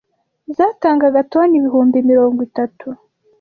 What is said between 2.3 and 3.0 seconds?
itatu